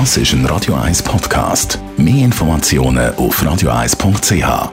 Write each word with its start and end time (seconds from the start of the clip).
Das 0.00 0.16
ist 0.16 0.32
ein 0.32 0.44
Radio 0.46 0.74
1 0.74 1.04
Podcast. 1.04 1.78
Mehr 1.96 2.24
Informationen 2.24 3.14
auf 3.14 3.40
radio1.ch. 3.40 4.72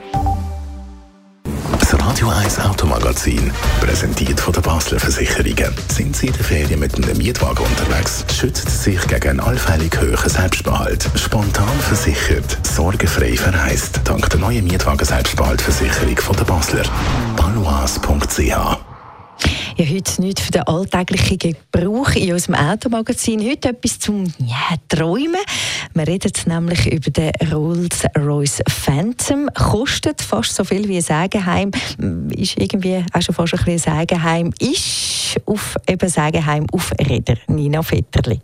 Das 1.78 2.00
Radio 2.00 2.28
1 2.28 2.58
Automagazin, 2.58 3.52
präsentiert 3.80 4.40
von 4.40 4.52
der 4.52 4.62
Basler 4.62 4.98
Versicherungen. 4.98 5.72
Sind 5.86 6.16
Sie 6.16 6.26
in 6.26 6.32
der 6.32 6.42
Ferien 6.42 6.80
mit 6.80 6.96
einem 6.96 7.16
Mietwagen 7.16 7.64
unterwegs? 7.64 8.24
Schützen 8.36 8.68
Sie 8.68 8.90
sich 8.90 9.06
gegen 9.06 9.28
einen 9.28 9.40
allfällig 9.40 9.96
hohen 9.96 10.28
Selbstbehalt. 10.28 11.08
Spontan 11.14 11.78
versichert, 11.78 12.58
sorgenfrei 12.66 13.36
verreist. 13.36 14.00
Dank 14.02 14.28
der 14.28 14.40
neuen 14.40 14.64
Mietwagen-Selbstbehaltversicherung 14.64 16.16
von 16.16 16.34
der 16.34 16.44
Basler. 16.44 16.82
balois.ch 17.36 18.91
ja, 19.82 19.94
heute 19.94 20.22
nicht 20.22 20.40
für 20.40 20.50
den 20.50 20.62
alltäglichen 20.62 21.38
Gebrauch 21.38 22.10
in 22.10 22.32
unserem 22.32 22.54
Automagazin. 22.54 23.40
Heute 23.48 23.70
etwas 23.70 23.98
zum 23.98 24.24
ja, 24.38 24.76
Träumen. 24.88 25.40
Wir 25.94 26.06
reden 26.06 26.32
nämlich 26.46 26.90
über 26.92 27.10
den 27.10 27.32
Rolls-Royce 27.52 28.62
Phantom. 28.68 29.48
Kostet 29.54 30.22
fast 30.22 30.54
so 30.54 30.64
viel 30.64 30.88
wie 30.88 30.96
ein 30.96 31.02
Sägeheim. 31.02 31.70
Ist 32.36 32.58
irgendwie 32.58 33.04
auch 33.12 33.22
schon 33.22 33.34
fast 33.34 33.54
ein 33.54 33.64
bisschen 33.64 33.92
ein 33.92 34.00
Sägeheim. 34.00 34.52
Ist 34.60 35.40
auf 35.46 35.76
eben 35.88 36.08
Sägeheim 36.08 36.66
auf 36.72 36.92
Räder. 37.00 37.36
Nina 37.48 37.82
Vetterli 37.82 38.40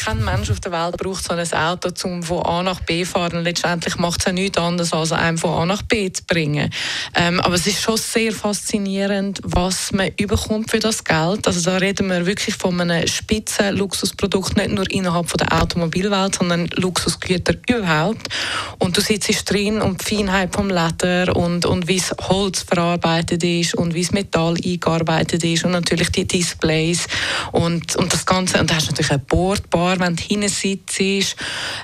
kein 0.00 0.24
Mensch 0.24 0.50
auf 0.50 0.60
der 0.60 0.72
Welt 0.72 0.96
braucht 0.96 1.24
so 1.24 1.34
ein 1.34 1.52
Auto, 1.52 1.90
um 2.08 2.22
von 2.22 2.42
A 2.46 2.62
nach 2.62 2.80
B 2.80 3.04
zu 3.04 3.10
fahren. 3.10 3.44
Letztendlich 3.44 3.96
macht 3.98 4.20
es 4.20 4.26
ja 4.26 4.32
nichts 4.32 4.56
anderes, 4.56 4.94
als 4.94 5.12
einem 5.12 5.36
von 5.36 5.50
A 5.50 5.66
nach 5.66 5.82
B 5.82 6.10
zu 6.10 6.22
bringen. 6.24 6.70
Ähm, 7.14 7.38
aber 7.40 7.54
es 7.54 7.66
ist 7.66 7.82
schon 7.82 7.98
sehr 7.98 8.32
faszinierend, 8.32 9.40
was 9.42 9.92
man 9.92 10.10
überkommt 10.18 10.70
für 10.70 10.78
das 10.78 11.04
Geld. 11.04 11.46
Also 11.46 11.70
da 11.70 11.76
reden 11.76 12.08
wir 12.08 12.24
wirklich 12.24 12.54
von 12.54 12.80
einem 12.80 13.06
spitzen 13.06 13.76
Luxusprodukt, 13.76 14.56
nicht 14.56 14.70
nur 14.70 14.90
innerhalb 14.90 15.28
von 15.28 15.38
der 15.38 15.60
Automobilwelt, 15.60 16.36
sondern 16.36 16.68
Luxusgüter 16.76 17.54
überhaupt. 17.68 18.26
Und 18.80 18.96
du 18.96 19.00
sitzt 19.00 19.50
drin 19.50 19.80
und 19.80 20.00
die 20.00 20.16
Feinheit 20.16 20.54
vom 20.54 20.68
Leder 20.68 21.36
und, 21.36 21.64
und 21.66 21.86
wie 21.86 21.98
das 21.98 22.14
Holz 22.28 22.62
verarbeitet 22.62 23.44
ist 23.44 23.74
und 23.74 23.94
wie 23.94 24.02
das 24.02 24.12
Metall 24.12 24.56
eingearbeitet 24.64 25.44
ist 25.44 25.64
und 25.64 25.70
natürlich 25.70 26.10
die 26.10 26.26
Displays 26.26 27.06
und, 27.52 27.94
und 27.96 28.12
das 28.12 28.26
Ganze. 28.26 28.58
Und 28.58 28.70
da 28.70 28.74
hast 28.74 28.88
du 28.88 28.92
natürlich 28.92 29.12
ein 29.12 29.24
Bordbar 29.26 29.80
Bar, 29.80 30.00
wenn 30.00 30.16
du 30.16 30.22
hinten 30.22 30.48
sitzt. 30.48 31.36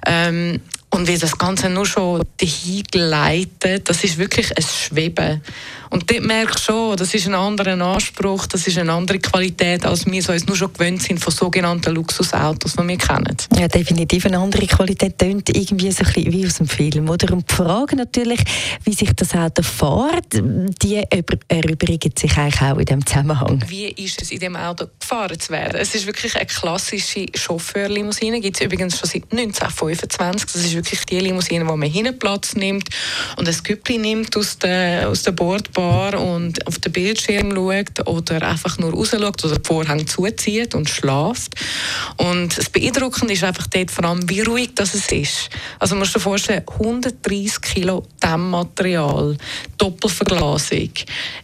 Ähm, 0.07 0.61
und 0.97 1.09
wie 1.09 1.19
das 1.19 1.37
Ganze 1.37 1.69
nur 1.69 1.85
schon 1.85 2.23
dahin 2.39 2.83
geleitet, 2.91 3.89
das 3.89 4.03
ist 4.03 4.17
wirklich 4.17 4.57
ein 4.57 4.63
Schweben. 4.63 5.43
Und 5.91 6.11
dort 6.11 6.25
merkst 6.25 6.69
du 6.69 6.73
schon, 6.73 6.97
das 6.97 7.15
ist 7.15 7.27
ein 7.27 7.35
anderer 7.35 7.81
Anspruch, 7.81 8.47
das 8.47 8.67
ist 8.67 8.77
eine 8.77 8.93
andere 8.93 9.19
Qualität, 9.19 9.87
als 9.87 10.05
wir 10.07 10.23
so 10.23 10.33
uns 10.33 10.47
nur 10.47 10.57
schon 10.57 10.73
gewöhnt 10.73 11.03
sind 11.03 11.21
von 11.21 11.33
sogenannten 11.33 11.95
Luxusautos, 11.95 12.73
die 12.73 12.89
wir 12.89 12.99
kennen. 12.99 13.37
Ja, 13.57 13.69
definitiv 13.69 14.27
eine 14.27 14.39
andere 14.39 14.67
Qualität, 14.67 15.19
tönt 15.19 15.49
irgendwie 15.57 15.93
so 15.93 16.05
ein 16.05 16.13
bisschen 16.13 16.33
wie 16.33 16.47
aus 16.47 16.55
dem 16.55 16.67
Film. 16.67 17.09
Oder? 17.09 17.33
Und 17.33 17.49
die 17.49 17.55
Frage 17.55 17.95
natürlich, 17.95 18.41
wie 18.85 18.95
sich 18.95 19.13
das 19.15 19.35
Auto 19.35 19.63
fährt, 19.63 20.43
die 20.83 21.03
erübrigen 21.49 22.13
sich 22.19 22.37
eigentlich 22.37 22.61
auch 22.63 22.79
in 22.79 22.85
diesem 22.85 23.07
Zusammenhang. 23.07 23.65
Wie 23.69 23.87
ist 23.87 24.23
es, 24.23 24.33
in 24.33 24.41
diesem 24.41 24.57
Auto 24.57 24.87
gefahren 24.99 25.39
zu 25.39 25.53
werden? 25.53 25.77
Es 25.81 25.95
ist 25.95 26.07
wirklich 26.07 26.35
eine 26.37 26.47
klassische 26.47 27.27
Chauffeurlimousine, 27.35 28.41
gibt 28.41 28.57
es 28.57 28.67
übrigens 28.67 28.99
schon 28.99 29.09
seit 29.09 29.23
1925. 29.31 30.53
Das 30.53 30.65
ist 30.65 30.75
wirklich 30.87 31.07
die 31.07 31.21
Limousine, 31.21 31.67
wo 31.67 31.77
man 31.77 31.91
hinten 31.91 32.19
Platz 32.19 32.55
nimmt 32.55 32.89
und 33.37 33.49
ein 33.49 33.57
Güppli 33.63 33.99
nimmt 33.99 34.37
aus 34.37 34.59
der, 34.59 35.09
aus 35.09 35.23
der 35.23 35.33
Bord 35.33 35.73
Bar 35.73 36.21
und 36.21 36.65
auf 36.67 36.79
den 36.79 36.93
Bildschirm 36.93 37.55
schaut 37.55 38.07
oder 38.07 38.43
einfach 38.43 38.79
nur 38.79 38.93
rausschaut 38.93 39.45
oder 39.45 39.59
die 39.59 39.67
Vorhänge 39.67 40.07
zuzieht 40.07 40.75
und 40.75 40.89
schlaft. 40.89 41.55
Und 42.17 42.57
das 42.57 42.71
Beeindruckende 42.71 43.35
ist 43.35 43.45
einfach 43.45 43.67
dort 43.67 43.91
vor 43.91 44.05
allem, 44.05 44.29
wie 44.29 44.41
ruhig 44.43 44.71
das 44.75 44.95
ist. 44.95 45.51
Also 45.79 45.95
man 45.95 46.01
muss 46.01 46.13
sich 46.13 46.23
vorstellen, 46.23 46.63
130 46.69 47.61
Kilo 47.61 48.05
Dämmmaterial, 48.23 49.37
Doppelverglasung, 49.79 50.91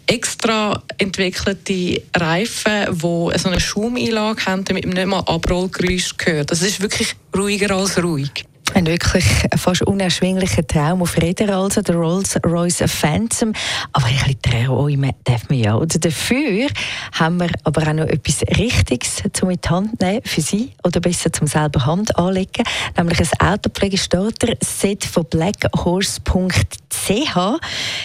extra 0.07 0.83
entwickelte 0.99 2.03
Reifen, 2.15 2.87
die 2.91 3.39
so 3.39 3.49
eine 3.49 3.61
Schaumeinlage 3.61 4.47
haben, 4.47 4.65
damit 4.65 4.87
man 4.87 4.95
nicht 4.95 5.07
mal 5.07 5.21
Abrollgeräusch 5.21 6.15
hört. 6.25 6.51
Das 6.51 6.63
ist 6.63 6.81
wirklich 6.81 7.15
ruhiger 7.37 7.75
als 7.75 8.03
ruhig. 8.03 8.45
Ein 8.75 8.87
wirklich 8.87 9.27
fast 9.57 9.83
unerschwinglicher 9.83 10.67
Traum 10.67 11.03
auf 11.03 11.21
Räder, 11.21 11.59
also 11.59 11.83
der 11.83 11.95
Rolls-Royce 11.95 12.85
Phantom. 12.87 13.53
Aber 13.93 14.07
ein 14.07 14.15
bisschen 14.15 14.41
träumen 14.41 15.13
darf 15.25 15.47
man 15.51 15.59
ja. 15.59 15.75
Oder 15.75 15.99
dafür 15.99 16.69
haben 17.13 17.39
wir 17.39 17.51
aber 17.65 17.87
auch 17.87 17.93
noch 17.93 18.07
etwas 18.07 18.41
Richtiges 18.57 19.23
zum 19.35 19.51
die 19.51 19.69
Hand 19.69 20.01
nehmen 20.01 20.23
für 20.25 20.41
Sie 20.41 20.71
oder 20.85 21.01
besser 21.01 21.31
zum 21.31 21.47
selber 21.47 21.85
Hand 21.85 22.17
anlegen. 22.17 22.65
Nämlich 22.97 23.21
ein 23.21 23.29
Autopflegestarter-Set 23.47 25.05
von 25.05 25.27
blackhorse.ch. 25.27 27.37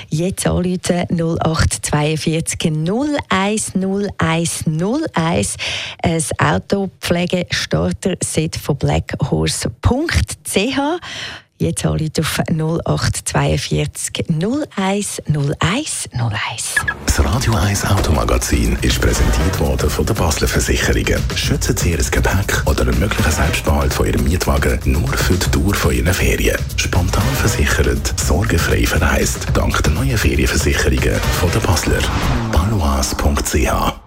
Jetzt 0.09 0.47
anrufen 0.47 1.05
0842 1.09 2.73
01 3.29 3.73
01 3.73 4.66
01. 5.16 5.55
Ein 6.03 6.23
Autopflegestarter-Set 6.39 8.57
von 8.57 8.75
blackhorse.ch 8.75 10.56
ch. 10.57 11.00
Jetzt 11.59 11.85
alle 11.85 12.07
auf 12.19 12.40
0842 12.51 14.25
01 14.29 15.22
01 15.25 16.09
01. 16.13 16.75
Das 17.07 17.25
Radio 17.25 17.56
1 17.56 17.85
Automagazin 17.85 18.78
ist 18.84 19.01
präsentiert 19.01 19.59
worden 19.59 19.90
von 19.90 20.06
der 20.06 20.13
Basler 20.13 20.47
Versicherungen. 20.47 21.19
Schützen 21.35 21.75
Sie 21.75 21.91
Ihr 21.91 21.97
Gepäck 21.97 22.62
oder 22.67 22.84
einen 22.84 23.00
möglichen 23.00 23.31
Selbstbehalt 23.31 23.91
von 23.91 24.06
Ihrem 24.06 24.23
Mietwagen 24.23 24.79
nur 24.85 25.09
für 25.09 25.34
die 25.34 25.50
Dauer 25.50 25.73
von 25.73 25.91
Ihren 25.91 26.13
Ferien. 26.13 26.57
Spontan 26.75 27.23
versichert, 27.35 28.13
sorgenfrei 28.19 28.85
verreist. 28.85 29.47
Dank 29.56 29.81
der 29.81 29.94
neuen 29.94 30.17
Ferienversicherungen 30.17 31.19
von 31.40 31.51
der 31.51 31.59
Basler. 31.59 32.01
balois.ch 32.51 34.06